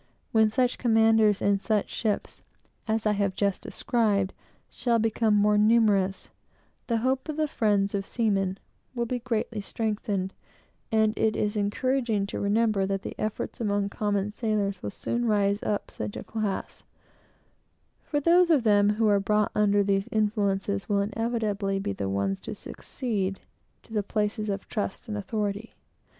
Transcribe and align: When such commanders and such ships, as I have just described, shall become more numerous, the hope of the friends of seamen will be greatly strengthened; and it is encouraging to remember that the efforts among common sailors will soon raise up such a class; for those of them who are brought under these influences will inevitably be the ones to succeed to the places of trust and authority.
When 0.31 0.49
such 0.49 0.79
commanders 0.79 1.43
and 1.43 1.61
such 1.61 1.91
ships, 1.91 2.41
as 2.87 3.05
I 3.05 3.11
have 3.11 3.35
just 3.35 3.61
described, 3.61 4.33
shall 4.67 4.97
become 4.97 5.35
more 5.35 5.59
numerous, 5.59 6.31
the 6.87 6.97
hope 7.05 7.29
of 7.29 7.37
the 7.37 7.47
friends 7.47 7.93
of 7.93 8.07
seamen 8.07 8.57
will 8.95 9.05
be 9.05 9.19
greatly 9.19 9.61
strengthened; 9.61 10.33
and 10.91 11.15
it 11.19 11.35
is 11.35 11.55
encouraging 11.55 12.25
to 12.29 12.39
remember 12.39 12.87
that 12.87 13.03
the 13.03 13.13
efforts 13.19 13.61
among 13.61 13.89
common 13.89 14.31
sailors 14.31 14.81
will 14.81 14.89
soon 14.89 15.25
raise 15.27 15.61
up 15.61 15.91
such 15.91 16.17
a 16.17 16.23
class; 16.23 16.81
for 18.03 18.19
those 18.19 18.49
of 18.49 18.63
them 18.63 18.93
who 18.93 19.07
are 19.07 19.19
brought 19.19 19.51
under 19.53 19.83
these 19.83 20.09
influences 20.11 20.89
will 20.89 21.01
inevitably 21.01 21.77
be 21.77 21.93
the 21.93 22.09
ones 22.09 22.39
to 22.39 22.55
succeed 22.55 23.39
to 23.83 23.93
the 23.93 24.01
places 24.01 24.49
of 24.49 24.67
trust 24.67 25.07
and 25.07 25.15
authority. 25.15 25.75